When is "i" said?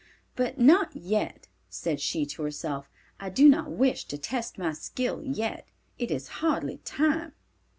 3.19-3.29